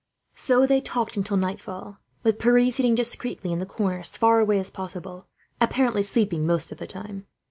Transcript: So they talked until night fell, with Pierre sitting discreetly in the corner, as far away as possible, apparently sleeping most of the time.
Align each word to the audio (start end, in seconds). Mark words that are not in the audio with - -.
So 0.33 0.65
they 0.65 0.81
talked 0.81 1.15
until 1.15 1.37
night 1.37 1.61
fell, 1.61 1.95
with 2.23 2.39
Pierre 2.39 2.71
sitting 2.71 2.95
discreetly 2.95 3.51
in 3.51 3.59
the 3.59 3.67
corner, 3.67 3.99
as 3.99 4.17
far 4.17 4.39
away 4.39 4.59
as 4.59 4.71
possible, 4.71 5.27
apparently 5.61 6.01
sleeping 6.01 6.43
most 6.47 6.71
of 6.71 6.79
the 6.79 6.87
time. 6.87 7.27